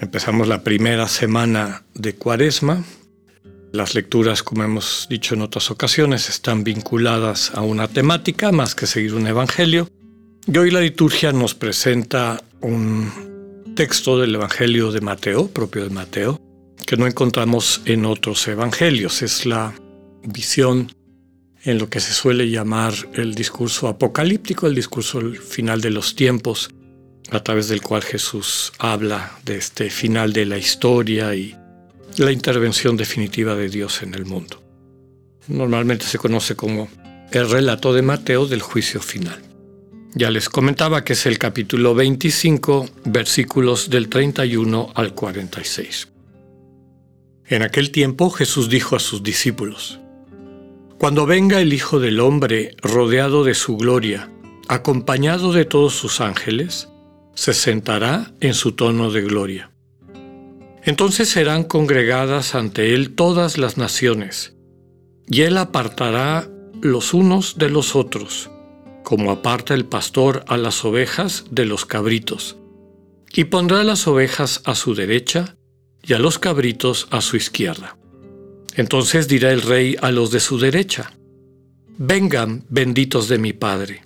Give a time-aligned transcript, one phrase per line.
[0.00, 2.84] empezamos la primera semana de Cuaresma.
[3.72, 8.86] Las lecturas, como hemos dicho en otras ocasiones, están vinculadas a una temática más que
[8.86, 9.88] seguir un evangelio.
[10.46, 16.40] Y hoy la liturgia nos presenta un texto del Evangelio de Mateo, propio de Mateo,
[16.86, 19.22] que no encontramos en otros evangelios.
[19.22, 19.74] Es la
[20.22, 20.92] visión
[21.64, 26.70] en lo que se suele llamar el discurso apocalíptico, el discurso final de los tiempos,
[27.30, 31.56] a través del cual Jesús habla de este final de la historia y
[32.18, 34.62] la intervención definitiva de Dios en el mundo.
[35.48, 36.88] Normalmente se conoce como
[37.32, 39.42] el relato de Mateo del juicio final.
[40.14, 46.08] Ya les comentaba que es el capítulo 25, versículos del 31 al 46.
[47.48, 50.00] En aquel tiempo Jesús dijo a sus discípulos,
[50.98, 54.30] Cuando venga el Hijo del Hombre rodeado de su gloria,
[54.68, 56.88] acompañado de todos sus ángeles,
[57.36, 59.70] se sentará en su tono de gloria.
[60.82, 64.56] Entonces serán congregadas ante él todas las naciones,
[65.28, 66.48] y él apartará
[66.80, 68.50] los unos de los otros,
[69.04, 72.56] como aparta el pastor a las ovejas de los cabritos,
[73.32, 75.56] y pondrá las ovejas a su derecha
[76.02, 77.98] y a los cabritos a su izquierda.
[78.74, 81.12] Entonces dirá el rey a los de su derecha,
[81.98, 84.05] Vengan, benditos de mi Padre,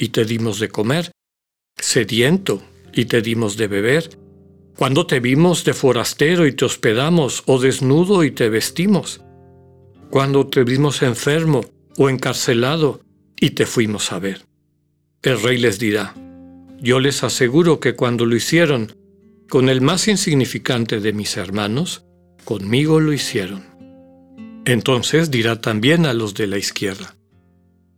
[0.00, 1.12] y te dimos de comer?
[1.76, 2.62] Sediento
[2.92, 4.18] y te dimos de beber?
[4.76, 9.20] ¿Cuándo te vimos de forastero y te hospedamos o desnudo y te vestimos?
[10.08, 11.60] ¿Cuándo te vimos enfermo
[11.98, 13.02] o encarcelado
[13.38, 14.46] y te fuimos a ver?
[15.22, 16.14] El rey les dirá,
[16.80, 18.96] yo les aseguro que cuando lo hicieron
[19.50, 22.06] con el más insignificante de mis hermanos,
[22.44, 23.64] conmigo lo hicieron.
[24.64, 27.16] Entonces dirá también a los de la izquierda,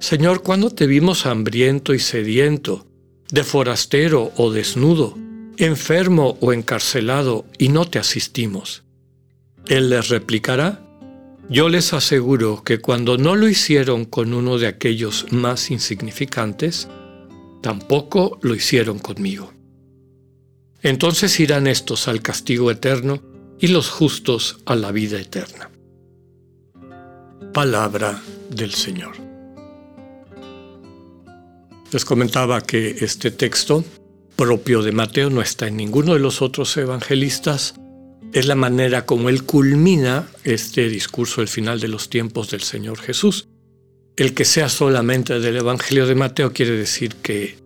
[0.00, 2.86] Señor, ¿cuándo te vimos hambriento y sediento,
[3.30, 5.16] de forastero o desnudo,
[5.56, 8.84] enfermo o encarcelado, y no te asistimos?
[9.66, 10.84] Él les replicará,
[11.48, 16.88] yo les aseguro que cuando no lo hicieron con uno de aquellos más insignificantes,
[17.62, 19.52] tampoco lo hicieron conmigo.
[20.82, 23.22] Entonces irán estos al castigo eterno
[23.58, 25.70] y los justos a la vida eterna.
[27.52, 29.33] Palabra del Señor.
[31.94, 33.84] Les comentaba que este texto
[34.34, 37.76] propio de Mateo no está en ninguno de los otros evangelistas.
[38.32, 42.98] Es la manera como él culmina este discurso del final de los tiempos del Señor
[42.98, 43.46] Jesús.
[44.16, 47.58] El que sea solamente del Evangelio de Mateo quiere decir que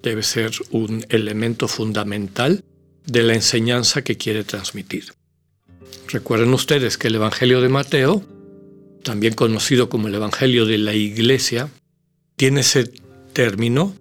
[0.00, 2.62] debe ser un elemento fundamental
[3.04, 5.06] de la enseñanza que quiere transmitir.
[6.06, 8.22] Recuerden ustedes que el Evangelio de Mateo,
[9.02, 11.68] también conocido como el Evangelio de la Iglesia,
[12.36, 13.01] tiene ese
[13.32, 13.94] término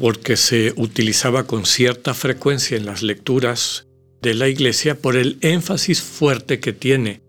[0.00, 3.86] porque se utilizaba con cierta frecuencia en las lecturas
[4.22, 7.20] de la Iglesia por el énfasis fuerte que tiene,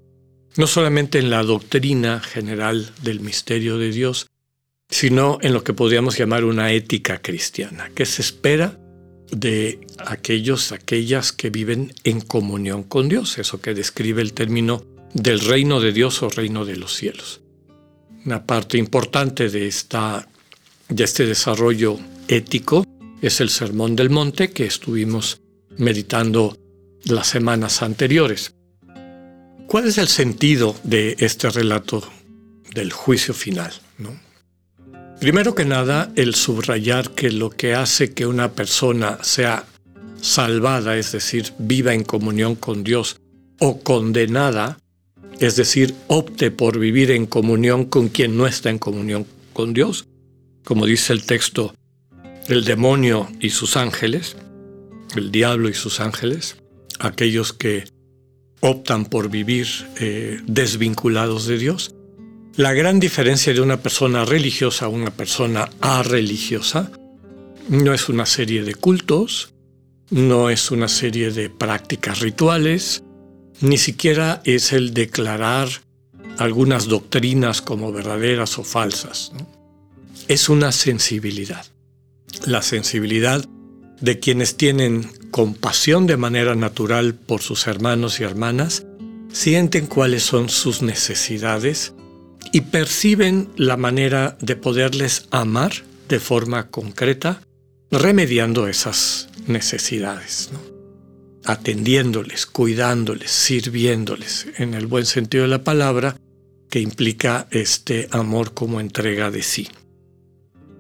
[0.58, 4.28] no solamente en la doctrina general del misterio de Dios,
[4.90, 8.80] sino en lo que podríamos llamar una ética cristiana, que se espera
[9.32, 15.40] de aquellos, aquellas que viven en comunión con Dios, eso que describe el término del
[15.40, 17.42] reino de Dios o reino de los cielos.
[18.26, 20.28] Una parte importante de, esta,
[20.90, 22.86] de este desarrollo ético
[23.22, 25.42] es el Sermón del Monte que estuvimos
[25.78, 26.58] meditando
[27.06, 28.54] las semanas anteriores.
[29.68, 32.04] ¿Cuál es el sentido de este relato
[32.74, 33.74] del juicio final?
[35.20, 39.66] Primero que nada, el subrayar que lo que hace que una persona sea
[40.22, 43.22] salvada, es decir, viva en comunión con Dios,
[43.60, 44.78] o condenada,
[45.40, 50.06] es decir, opte por vivir en comunión con quien no está en comunión con Dios,
[50.66, 51.74] como dice el texto,
[52.50, 54.36] el demonio y sus ángeles,
[55.16, 56.58] el diablo y sus ángeles,
[57.00, 57.86] aquellos que
[58.60, 59.68] optan por vivir
[60.00, 61.96] eh, desvinculados de Dios.
[62.56, 65.70] La gran diferencia de una persona religiosa a una persona
[66.04, 66.92] religiosa
[67.70, 69.54] no es una serie de cultos,
[70.10, 73.04] no es una serie de prácticas rituales,
[73.62, 75.70] ni siquiera es el declarar
[76.38, 79.32] algunas doctrinas como verdaderas o falsas.
[80.28, 81.66] Es una sensibilidad.
[82.46, 83.48] La sensibilidad
[84.02, 88.86] de quienes tienen compasión de manera natural por sus hermanos y hermanas,
[89.32, 91.94] sienten cuáles son sus necesidades
[92.52, 95.74] y perciben la manera de poderles amar
[96.10, 97.42] de forma concreta,
[97.92, 100.50] remediando esas necesidades,
[101.44, 106.16] atendiéndoles, cuidándoles, sirviéndoles, en el buen sentido de la palabra,
[106.70, 109.68] que implica este amor como entrega de sí.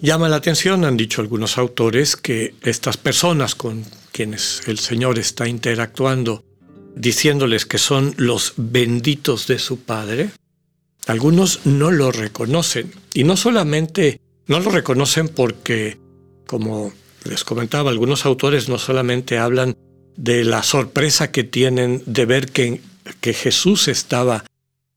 [0.01, 5.47] Llama la atención, han dicho algunos autores, que estas personas con quienes el Señor está
[5.47, 6.43] interactuando,
[6.95, 10.31] diciéndoles que son los benditos de su Padre,
[11.07, 12.91] algunos no lo reconocen.
[13.13, 15.97] Y no solamente no lo reconocen porque,
[16.45, 16.93] como
[17.23, 19.75] les comentaba, algunos autores no solamente hablan
[20.17, 22.81] de la sorpresa que tienen de ver que,
[23.21, 24.45] que Jesús estaba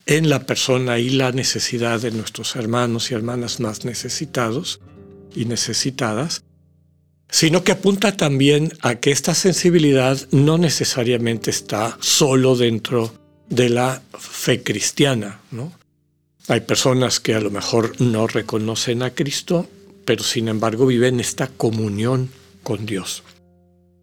[0.09, 4.81] en la persona y la necesidad de nuestros hermanos y hermanas más necesitados
[5.35, 6.43] y necesitadas,
[7.29, 13.13] sino que apunta también a que esta sensibilidad no necesariamente está solo dentro
[13.49, 15.41] de la fe cristiana.
[15.51, 15.73] ¿no?
[16.47, 19.69] Hay personas que a lo mejor no reconocen a Cristo,
[20.05, 22.31] pero sin embargo viven esta comunión
[22.63, 23.21] con Dios.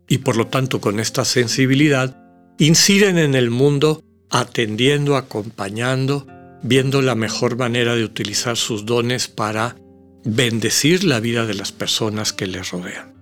[0.07, 2.17] Y por lo tanto con esta sensibilidad
[2.59, 4.05] inciden en el mundo
[4.39, 6.27] atendiendo, acompañando,
[6.63, 9.77] viendo la mejor manera de utilizar sus dones para
[10.25, 13.15] bendecir la vida de las personas que les rodean.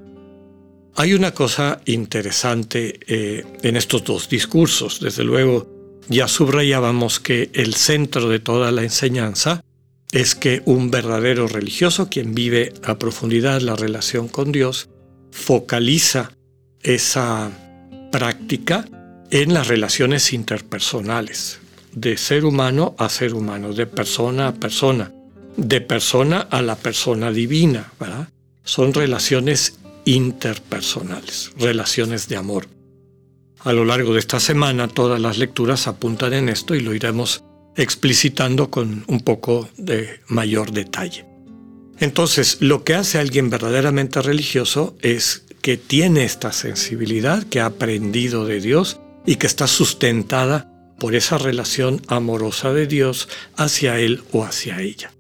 [0.97, 4.99] Hay una cosa interesante eh, en estos dos discursos.
[5.01, 9.63] Desde luego, ya subrayábamos que el centro de toda la enseñanza
[10.11, 14.89] es que un verdadero religioso, quien vive a profundidad la relación con Dios,
[15.31, 16.33] focaliza
[16.83, 17.51] esa
[18.11, 18.85] práctica
[19.31, 21.59] en las relaciones interpersonales,
[21.93, 25.13] de ser humano a ser humano, de persona a persona,
[25.57, 28.29] de persona a la persona divina, ¿verdad?
[28.65, 32.69] Son relaciones interpersonales, relaciones de amor.
[33.61, 37.45] A lo largo de esta semana todas las lecturas apuntan en esto y lo iremos
[37.77, 41.27] explicitando con un poco de mayor detalle.
[41.99, 47.67] Entonces, lo que hace a alguien verdaderamente religioso es que tiene esta sensibilidad, que ha
[47.67, 54.23] aprendido de Dios y que está sustentada por esa relación amorosa de Dios hacia él
[54.33, 55.13] o hacia ella.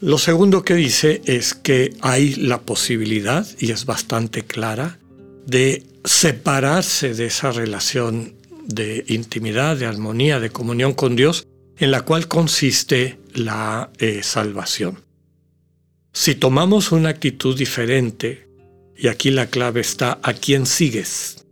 [0.00, 4.98] Lo segundo que dice es que hay la posibilidad, y es bastante clara,
[5.46, 8.34] de separarse de esa relación
[8.66, 11.46] de intimidad, de armonía, de comunión con Dios,
[11.78, 15.02] en la cual consiste la eh, salvación.
[16.12, 18.46] Si tomamos una actitud diferente,
[18.96, 21.43] y aquí la clave está a quién sigues,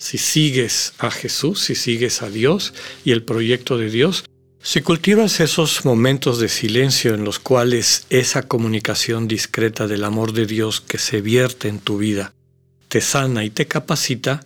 [0.00, 4.24] si sigues a Jesús, si sigues a Dios y el proyecto de Dios,
[4.60, 10.46] si cultivas esos momentos de silencio en los cuales esa comunicación discreta del amor de
[10.46, 12.34] Dios que se vierte en tu vida
[12.90, 14.40] te sana y te capacita,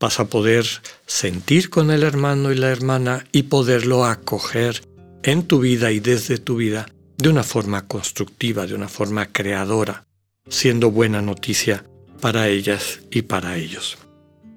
[0.00, 0.66] vas a poder
[1.06, 4.80] sentir con el hermano y la hermana y poderlo acoger
[5.22, 6.86] en tu vida y desde tu vida
[7.18, 10.06] de una forma constructiva, de una forma creadora,
[10.48, 11.84] siendo buena noticia
[12.22, 13.98] para ellas y para ellos.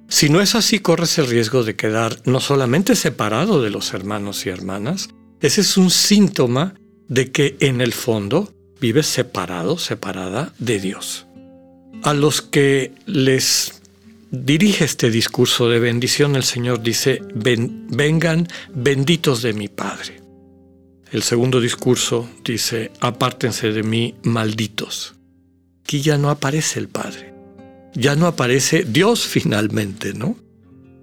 [0.07, 4.45] Si no es así, corres el riesgo de quedar no solamente separado de los hermanos
[4.45, 5.09] y hermanas,
[5.41, 6.75] ese es un síntoma
[7.07, 11.25] de que en el fondo vives separado, separada de Dios.
[12.03, 13.81] A los que les
[14.31, 20.21] dirige este discurso de bendición, el Señor dice, vengan benditos de mi Padre.
[21.11, 25.15] El segundo discurso dice, apártense de mí, malditos.
[25.83, 27.34] Aquí ya no aparece el Padre
[27.95, 30.37] ya no aparece Dios finalmente, ¿no?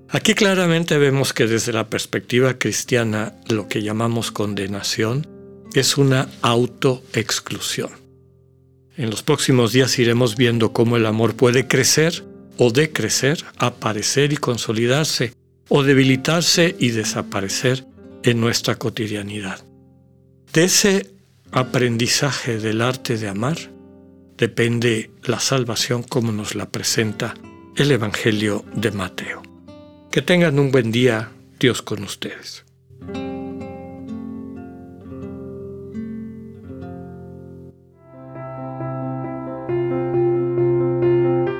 [0.08, 5.26] Aquí claramente vemos que desde la perspectiva cristiana lo que llamamos condenación
[5.72, 7.90] es una autoexclusión.
[8.98, 12.24] En los próximos días iremos viendo cómo el amor puede crecer
[12.58, 15.32] o decrecer, aparecer y consolidarse,
[15.68, 17.86] o debilitarse y desaparecer
[18.22, 19.64] en nuestra cotidianidad.
[20.52, 21.10] De ese
[21.50, 23.71] aprendizaje del arte de amar
[24.42, 27.34] depende la salvación como nos la presenta
[27.76, 29.40] el Evangelio de Mateo.
[30.10, 31.30] Que tengan un buen día,
[31.60, 32.64] Dios con ustedes.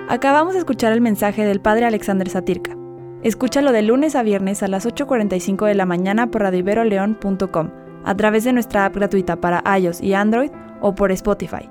[0.08, 2.76] Acabamos de escuchar el mensaje del Padre Alexander Satirka.
[3.22, 7.70] Escúchalo de lunes a viernes a las 8.45 de la mañana por radiveroleón.com,
[8.04, 11.70] a través de nuestra app gratuita para iOS y Android o por Spotify.